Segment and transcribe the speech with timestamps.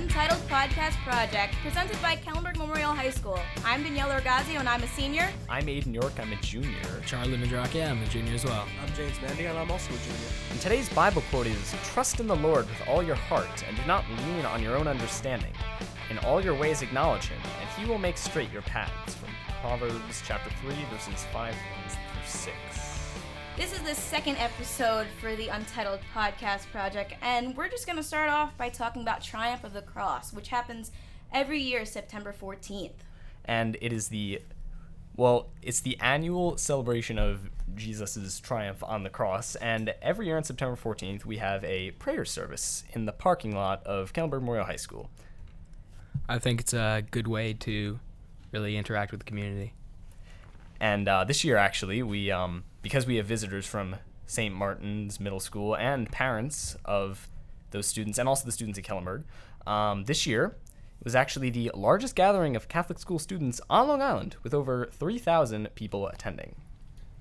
[0.00, 3.38] Untitled Podcast Project, presented by Kellenberg Memorial High School.
[3.66, 5.28] I'm Daniela Rigazio, and I'm a senior.
[5.46, 7.02] I'm Aidan York, I'm a junior.
[7.04, 8.66] Charlie Mandracchia, I'm a junior as well.
[8.82, 10.28] I'm James Mandi, and I'm also a junior.
[10.52, 13.82] And today's Bible quote is Trust in the Lord with all your heart, and do
[13.86, 15.52] not lean on your own understanding.
[16.08, 19.14] In all your ways acknowledge him, and he will make straight your paths.
[19.16, 19.28] From
[19.60, 22.99] Proverbs chapter 3, verses 5 through 6.
[23.56, 28.02] This is the second episode for the Untitled Podcast Project, and we're just going to
[28.02, 30.92] start off by talking about Triumph of the Cross, which happens
[31.32, 32.92] every year, September 14th.
[33.44, 34.40] And it is the,
[35.16, 39.56] well, it's the annual celebration of Jesus' triumph on the cross.
[39.56, 43.84] And every year on September 14th, we have a prayer service in the parking lot
[43.84, 45.10] of Kellenberg Memorial High School.
[46.28, 47.98] I think it's a good way to
[48.52, 49.74] really interact with the community.
[50.78, 54.54] And uh, this year, actually, we um, because we have visitors from St.
[54.54, 57.28] Martin's Middle School and parents of
[57.70, 59.24] those students, and also the students at Kellenberg,
[59.66, 60.56] um, this year
[61.00, 64.90] it was actually the largest gathering of Catholic school students on Long Island, with over
[64.92, 66.56] 3,000 people attending.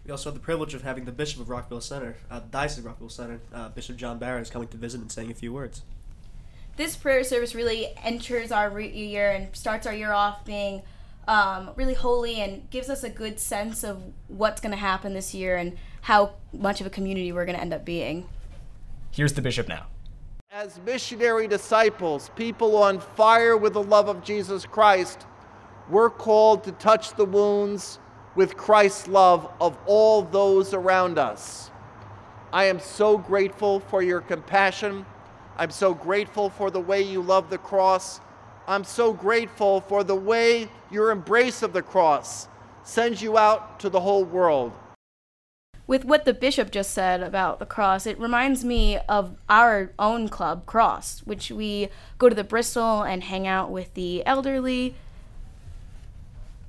[0.06, 2.86] We also have the privilege of having the Bishop of Rockville Centre, uh, Diocese of
[2.86, 5.84] Rockville Centre, uh, Bishop John Barres, is coming to visit and saying a few words.
[6.76, 10.82] This prayer service really enters our re- year and starts our year off being
[11.30, 15.32] um, really holy and gives us a good sense of what's going to happen this
[15.34, 18.28] year and how much of a community we're going to end up being.
[19.12, 19.86] Here's the bishop now.
[20.52, 25.28] As missionary disciples, people on fire with the love of Jesus Christ,
[25.88, 28.00] we're called to touch the wounds
[28.34, 31.70] with Christ's love of all those around us.
[32.52, 35.06] I am so grateful for your compassion.
[35.58, 38.20] I'm so grateful for the way you love the cross.
[38.70, 42.48] I'm so grateful for the way your embrace of the cross
[42.84, 44.74] sends you out to the whole world.
[45.88, 50.30] With what the bishop just said about the cross, it reminds me of our own
[50.30, 51.90] club, Cross, which we
[52.20, 54.94] go to the Bristal and hang out with the elderly.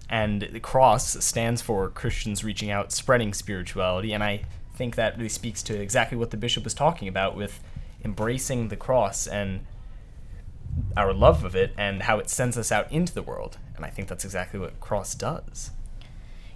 [0.09, 4.15] And the cross stands for Christians reaching out, spreading spirituality.
[4.15, 4.45] And I
[4.75, 7.61] think that really speaks to exactly what the bishop was talking about with
[8.03, 9.67] embracing the cross and
[10.97, 13.59] our love of it and how it sends us out into the world.
[13.77, 15.71] And I think that's exactly what Cross does.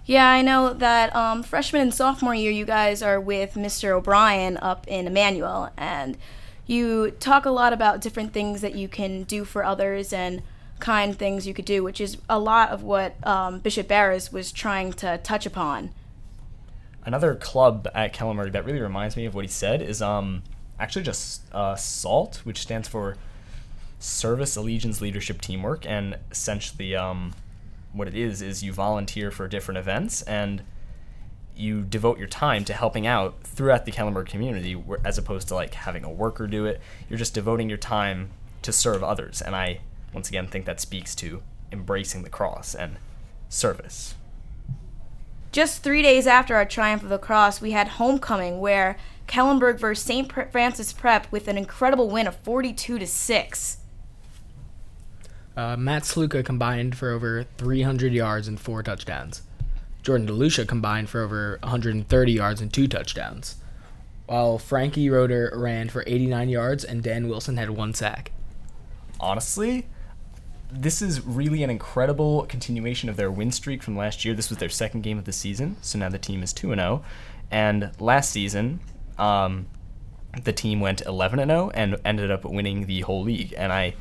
[0.05, 3.89] Yeah, I know that um, freshman and sophomore year, you guys are with Mr.
[3.89, 6.15] O'Brien up in Emmanuel, and
[6.67, 10.43] you talk a lot about different things that you can do for others and
[10.79, 14.51] kind things you could do, which is a lot of what um, Bishop Barres was
[14.51, 15.91] trying to touch upon.
[17.03, 20.43] Another club at Kellenberg that really reminds me of what he said is um,
[20.79, 23.15] actually just uh, SALT, which stands for
[23.99, 27.33] service, allegiance, leadership, teamwork, and essentially um,
[27.93, 30.61] what it is is you volunteer for different events and
[31.55, 35.73] you devote your time to helping out throughout the Kellenberg community, as opposed to like
[35.73, 36.81] having a worker do it.
[37.09, 38.29] You're just devoting your time
[38.61, 39.79] to serve others, and I
[40.13, 41.41] once again think that speaks to
[41.71, 42.97] embracing the cross and
[43.47, 44.15] service.
[45.51, 50.03] Just three days after our triumph of the cross, we had homecoming, where Kellenberg versus
[50.03, 50.29] St.
[50.51, 53.77] Francis Prep with an incredible win of 42 to six.
[55.55, 59.41] Uh, Matt Sluka combined for over 300 yards and four touchdowns.
[60.03, 63.55] Jordan DeLucia combined for over 130 yards and two touchdowns.
[64.27, 68.31] While Frankie Roeder ran for 89 yards and Dan Wilson had one sack.
[69.19, 69.87] Honestly,
[70.71, 74.33] this is really an incredible continuation of their win streak from last year.
[74.33, 77.03] This was their second game of the season, so now the team is 2 0.
[77.49, 78.79] And last season,
[79.17, 79.67] um,
[80.43, 83.53] the team went 11 0 and ended up winning the whole league.
[83.57, 83.95] And I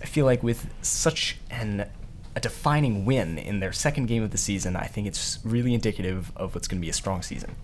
[0.00, 1.88] I feel like with such an
[2.34, 6.30] a defining win in their second game of the season, I think it's really indicative
[6.36, 7.56] of what's going to be a strong season.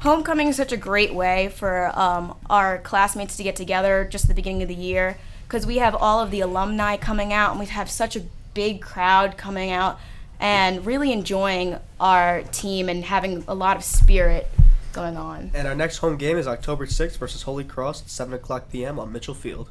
[0.00, 4.28] Homecoming is such a great way for um, our classmates to get together just at
[4.28, 5.16] the beginning of the year
[5.46, 8.80] because we have all of the alumni coming out and we have such a big
[8.80, 10.00] crowd coming out
[10.40, 14.48] and really enjoying our team and having a lot of spirit
[14.92, 15.50] going on.
[15.54, 18.98] And our next home game is October 6th versus Holy Cross at 7 o'clock p.m.
[18.98, 19.68] on Mitchell Field.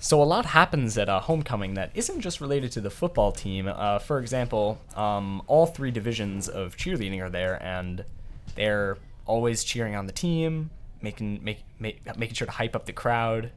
[0.00, 3.66] So a lot happens at a homecoming that isn't just related to the football team.
[3.66, 8.04] Uh, for example, um, all three divisions of cheerleading are there, and
[8.54, 8.96] they're
[9.26, 10.70] always cheering on the team,
[11.02, 13.50] making make, make making sure to hype up the crowd.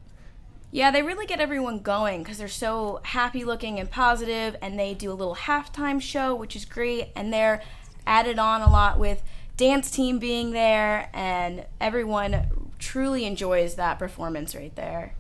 [0.72, 4.96] Yeah, they really get everyone going because they're so happy looking and positive, and they
[4.96, 7.62] do a little halftime show, which is great, and they're
[8.08, 9.22] added on a lot with
[9.58, 12.48] dance team being there, and everyone
[12.80, 15.14] truly enjoys that performance right there.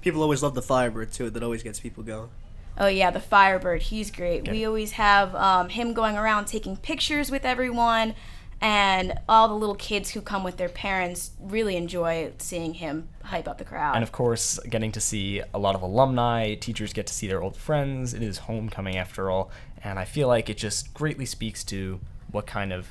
[0.00, 1.30] People always love the Firebird too.
[1.30, 2.30] That always gets people going.
[2.78, 3.82] Oh yeah, the Firebird.
[3.82, 4.42] He's great.
[4.42, 4.52] Okay.
[4.52, 8.14] We always have um, him going around taking pictures with everyone,
[8.60, 13.48] and all the little kids who come with their parents really enjoy seeing him hype
[13.48, 13.94] up the crowd.
[13.94, 17.42] And of course, getting to see a lot of alumni, teachers get to see their
[17.42, 18.14] old friends.
[18.14, 19.50] It is homecoming after all,
[19.82, 22.00] and I feel like it just greatly speaks to
[22.30, 22.88] what kind of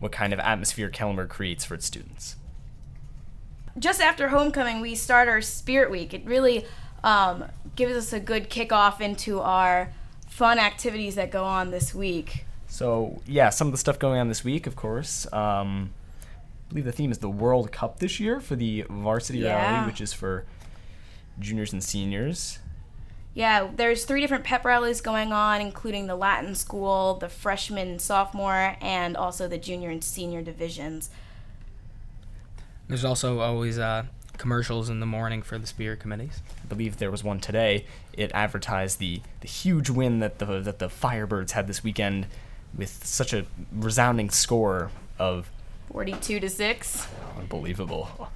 [0.00, 2.36] what kind of atmosphere Kellenberg creates for its students.
[3.78, 6.12] Just after homecoming, we start our Spirit Week.
[6.14, 6.64] It really
[7.04, 7.44] um,
[7.76, 9.92] gives us a good kickoff into our
[10.26, 12.44] fun activities that go on this week.
[12.66, 15.30] So yeah, some of the stuff going on this week, of course.
[15.32, 15.90] Um,
[16.22, 19.54] I believe the theme is the World Cup this year for the varsity Yeah.
[19.54, 20.44] rally, which is for
[21.38, 22.58] juniors and seniors.
[23.34, 28.02] Yeah, there's three different pep rallies going on, including the Latin school, the freshman and
[28.02, 31.10] sophomore, and also the junior and senior divisions.
[32.88, 34.04] There's also always uh,
[34.38, 36.42] commercials in the morning for the spirit committees.
[36.62, 37.84] I believe there was one today.
[38.12, 42.26] It advertised the, the huge win that the that the Firebirds had this weekend
[42.74, 45.50] with such a resounding score of
[45.92, 47.08] 42 to 6.
[47.38, 48.30] unbelievable.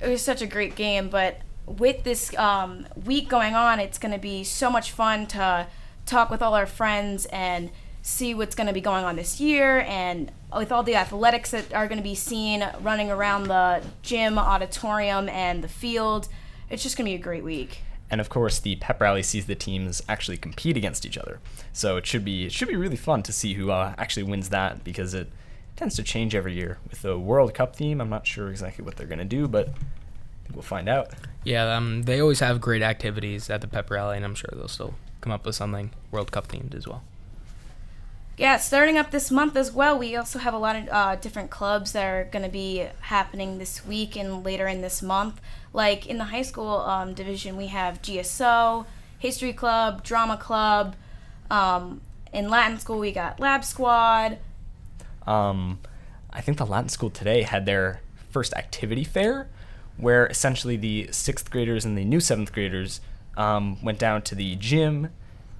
[0.00, 4.12] It was such a great game, but with this um, week going on, it's going
[4.12, 5.66] to be so much fun to
[6.06, 7.70] talk with all our friends and
[8.02, 11.72] see what's going to be going on this year and with all the athletics that
[11.74, 16.28] are going to be seen running around the gym, auditorium, and the field.
[16.70, 17.82] It's just going to be a great week.
[18.10, 21.40] And of course, the pep rally sees the teams actually compete against each other.
[21.72, 24.48] So it should be it should be really fun to see who uh, actually wins
[24.48, 25.30] that because it
[25.76, 26.78] tends to change every year.
[26.88, 29.74] With the World Cup theme, I'm not sure exactly what they're gonna do, but
[30.52, 31.10] we'll find out.
[31.44, 34.68] Yeah, um, they always have great activities at the pep rally, and I'm sure they'll
[34.68, 37.02] still come up with something World Cup themed as well.
[38.38, 41.50] Yeah, starting up this month as well, we also have a lot of uh, different
[41.50, 45.40] clubs that are going to be happening this week and later in this month.
[45.72, 48.86] Like in the high school um, division, we have GSO,
[49.18, 50.94] History Club, Drama Club.
[51.50, 52.00] Um,
[52.32, 54.38] in Latin school, we got Lab Squad.
[55.26, 55.80] Um,
[56.30, 59.48] I think the Latin school today had their first activity fair,
[59.96, 63.00] where essentially the sixth graders and the new seventh graders
[63.36, 65.10] um, went down to the gym,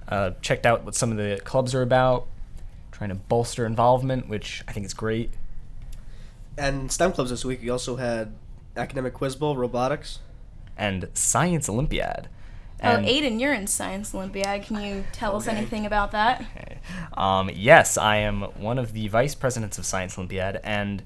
[0.07, 2.25] uh, checked out what some of the clubs are about,
[2.91, 5.31] trying to bolster involvement, which I think is great.
[6.57, 8.33] And STEM clubs this week, we also had
[8.75, 10.19] academic quiz bowl, robotics.
[10.77, 12.27] and Science Olympiad.
[12.81, 14.63] Oh, And, Aidan, you're in Science Olympiad.
[14.63, 16.45] Can you tell us anything about that?
[17.13, 21.03] Um, yes, I am one of the vice presidents of Science Olympiad, and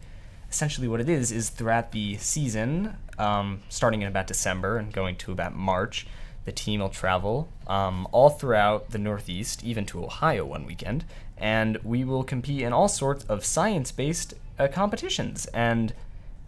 [0.50, 5.16] essentially what it is is throughout the season, um, starting in about December and going
[5.18, 6.06] to about March,
[6.46, 11.06] the team will travel um, all throughout the Northeast, even to Ohio one weekend,
[11.44, 15.46] and we will compete in all sorts of science-based uh, competitions.
[15.48, 15.94] And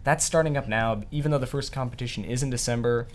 [0.04, 1.02] that's starting up now.
[1.10, 3.06] Even though the first competition is in December,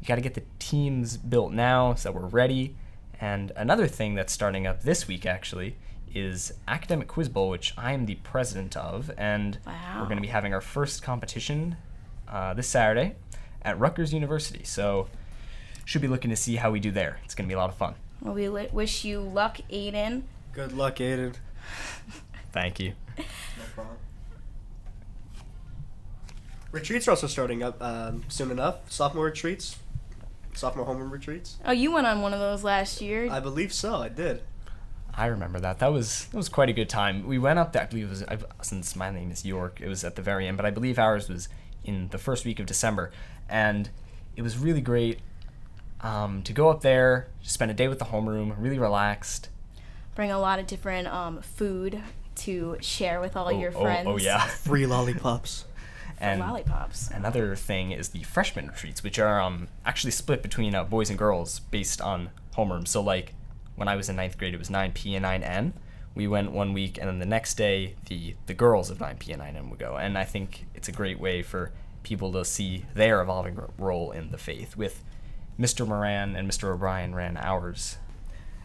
[0.00, 2.74] you got to get the teams built now so that we're ready.
[3.20, 5.76] And another thing that's starting up this week actually
[6.14, 9.98] is Academic Quiz Bowl, which I am the president of, and Wow.
[9.98, 11.76] we're going to be having our first competition
[12.26, 13.16] uh, this Saturday
[13.60, 14.64] at Rutgers University.
[14.64, 15.08] So
[15.84, 17.18] should be looking to see how we do there.
[17.26, 17.96] It's going to be a lot of fun.
[18.22, 20.24] Well, we wish you luck, Aidan.
[20.52, 21.34] Good luck, Aidan.
[22.52, 22.94] Thank you.
[23.16, 23.24] No
[23.74, 23.96] problem.
[26.70, 28.90] Retreats are also starting up um, soon enough.
[28.90, 29.78] Sophomore retreats,
[30.54, 31.58] sophomore homeroom retreats.
[31.64, 33.28] Oh, you went on one of those last year.
[33.30, 33.96] I believe so.
[33.96, 34.42] I did.
[35.14, 35.78] I remember that.
[35.78, 37.26] That was that was quite a good time.
[37.26, 37.82] We went up there.
[37.82, 39.80] I believe it was I, since my name is York.
[39.80, 41.48] It was at the very end, but I believe ours was
[41.84, 43.10] in the first week of December,
[43.48, 43.88] and
[44.36, 45.20] it was really great
[46.02, 49.48] um, to go up there, spend a day with the homeroom, really relaxed.
[50.18, 52.02] Bring a lot of different um, food
[52.34, 54.08] to share with all oh, your oh, friends.
[54.08, 54.40] Oh, yeah.
[54.48, 55.64] Free lollipops.
[56.18, 57.08] and lollipops.
[57.12, 61.16] Another thing is the freshman retreats, which are um, actually split between uh, boys and
[61.16, 62.88] girls based on homeroom.
[62.88, 63.34] So like
[63.76, 65.74] when I was in ninth grade, it was 9P and 9N.
[66.16, 69.40] We went one week, and then the next day, the the girls of 9P and
[69.40, 69.98] 9N would go.
[69.98, 71.70] And I think it's a great way for
[72.02, 74.76] people to see their evolving ro- role in the faith.
[74.76, 75.04] With
[75.60, 75.86] Mr.
[75.86, 76.74] Moran and Mr.
[76.74, 77.98] O'Brien ran ours.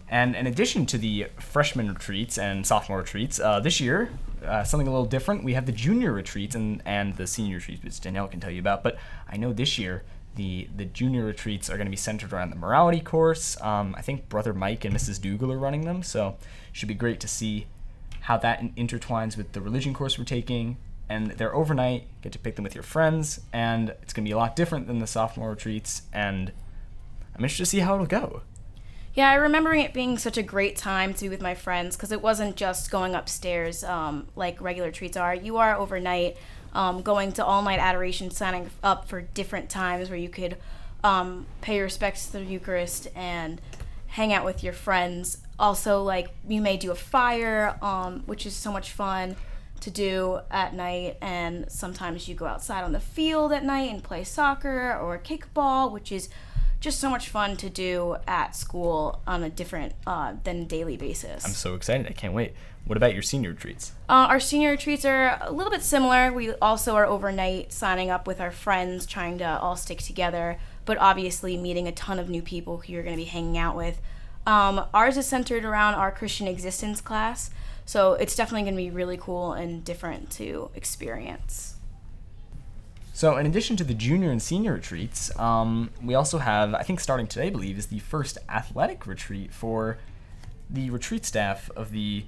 [0.09, 4.11] And in addition to the freshman retreats and sophomore retreats, uh, this year,
[4.45, 7.83] uh, something a little different, we have the junior retreats and, and the senior retreats,
[7.83, 8.83] which Daniela can tell you about.
[8.83, 10.03] But I know this year,
[10.35, 13.59] the, the junior retreats are going to be centered around the morality course.
[13.61, 15.21] Um, I think Brother Mike and Mrs.
[15.21, 16.37] Dougal are running them, so
[16.71, 17.67] should be great to see
[18.21, 20.77] how that intertwines with the religion course we're taking.
[21.09, 24.31] And they're overnight, get to pick them with your friends, and it's going to be
[24.31, 26.03] a lot different than the sophomore retreats.
[26.13, 26.51] And
[27.35, 28.41] I'm interested to see how it'll go.
[29.15, 32.11] Yeah, I remember it being such a great time to be with my friends because
[32.11, 35.35] it wasn't just going upstairs um, like regular treats are.
[35.35, 36.35] You are overnight,
[36.73, 40.57] um, going to all night adoration, signing up for different times where you could
[41.03, 43.61] um, pay your respects to the Eucharist and
[44.07, 45.37] hang out with your friends.
[45.59, 49.35] Also, like you may do a fire, um, which is so much fun
[49.81, 54.03] to do at night, and sometimes you go outside on the field at night and
[54.03, 56.29] play soccer or kickball, which is
[56.83, 61.45] just so much fun to do at school on a different uh, than daily basis.
[61.45, 62.07] I'm so excited.
[62.07, 62.53] I can't wait.
[62.85, 63.93] What about your senior retreats?
[64.09, 66.33] Uh, our senior retreats are a little bit similar.
[66.33, 70.97] We also are overnight signing up with our friends, trying to all stick together, but
[70.97, 74.01] obviously meeting a ton of new people who you're going to be hanging out with.
[74.45, 77.49] Um, ours is centered around our Christian existence class,
[77.85, 81.75] so it's definitely going to be really cool and different to experience.
[83.15, 86.99] So, in addition to the junior and senior retreats, um, we also have, I think
[86.99, 89.99] starting today, I believe, is the first athletic retreat for
[90.67, 92.25] the retreat staff of the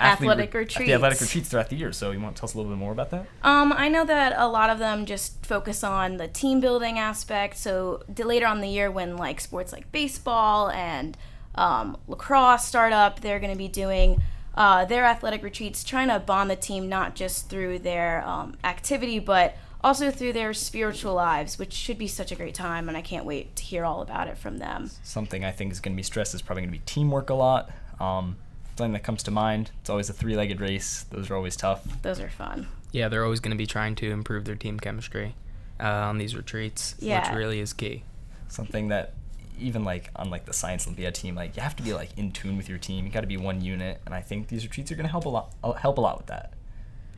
[0.00, 0.88] Athletic re- retreats.
[0.88, 1.92] The athletic retreats throughout the year.
[1.92, 3.26] So, you want to tell us a little bit more about that?
[3.42, 7.56] Um, I know that a lot of them just focus on the team building aspect.
[7.56, 11.16] So later on in the year, when like sports like baseball and
[11.54, 14.22] um, lacrosse start up, they're going to be doing
[14.60, 19.18] uh, their athletic retreats, trying to bond the team not just through their um, activity,
[19.18, 22.86] but also through their spiritual lives, which should be such a great time.
[22.86, 24.90] And I can't wait to hear all about it from them.
[25.02, 27.34] Something I think is going to be stressed is probably going to be teamwork a
[27.34, 27.70] lot.
[27.98, 28.36] Um,
[28.76, 29.70] something that comes to mind.
[29.80, 31.06] It's always a three-legged race.
[31.10, 31.82] Those are always tough.
[32.02, 32.66] Those are fun.
[32.92, 35.36] Yeah, they're always going to be trying to improve their team chemistry
[35.80, 37.26] uh, on these retreats, Yeah.
[37.26, 38.04] which really is key.
[38.48, 39.14] Something that
[39.58, 42.32] even like on like the science Olympiad team, like you have to be like in
[42.32, 43.06] tune with your team.
[43.06, 45.24] You got to be one unit, and I think these retreats are going to help
[45.26, 45.54] a lot.
[45.62, 46.54] uh, Help a lot with that.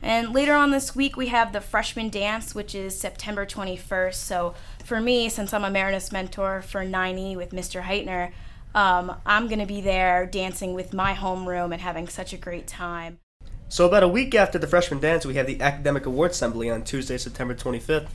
[0.01, 4.15] And later on this week, we have the freshman dance, which is September 21st.
[4.15, 7.81] So for me, since I'm a Marinus mentor for 9E with Mr.
[7.81, 8.33] Heitner,
[8.75, 12.67] um, I'm going to be there dancing with my homeroom and having such a great
[12.67, 13.19] time.
[13.69, 16.83] So about a week after the freshman dance, we have the academic awards assembly on
[16.83, 18.09] Tuesday, September 25th.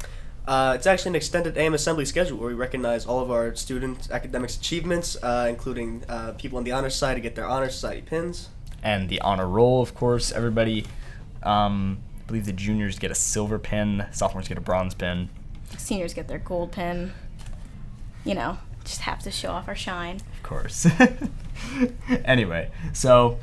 [0.48, 4.10] Uh, it's actually an extended AM assembly schedule where we recognize all of our students'
[4.10, 8.00] academics achievements, uh, including uh, people on the honor side to get their honor society
[8.00, 8.48] pins.
[8.82, 10.32] and the honor roll, of course.
[10.32, 10.86] Everybody,
[11.42, 15.28] um, I believe the juniors get a silver pin, sophomores get a bronze pin.
[15.76, 17.12] Seniors get their gold pin.
[18.24, 20.16] You know, just have to show off our shine.
[20.16, 20.86] Of course.
[22.24, 23.38] anyway, so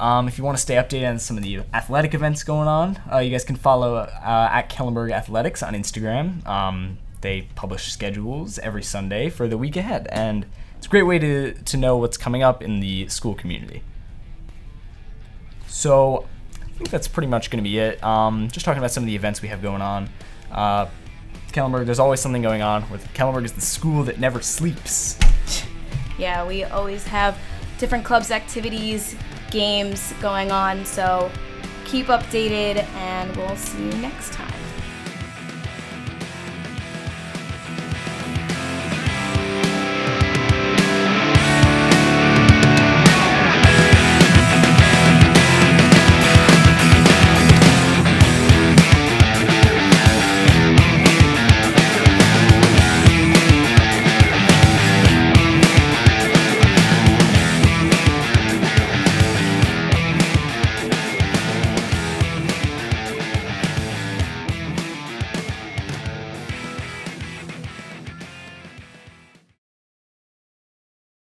[0.00, 2.98] um, if you want to stay updated on some of the athletic events going on,
[3.12, 6.46] uh, you guys can follow uh, at Kellenberg Athletics on Instagram.
[6.46, 10.46] Um, they publish schedules every Sunday for the week ahead, and
[10.78, 13.82] it's a great way to, to know what's coming up in the school community.
[15.66, 18.02] So I think that's pretty much going to be it.
[18.02, 20.08] Um, just talking about some of the events we have going on.
[20.50, 20.86] Uh,
[21.52, 22.88] Kellenberg, there's always something going on.
[22.90, 25.18] With Kellenberg is the school that never sleeps.
[26.18, 27.38] Yeah, we always have
[27.78, 29.14] different clubs, activities,
[29.50, 30.84] games going on.
[30.84, 31.30] So
[31.84, 34.69] keep updated, and we'll see you next time.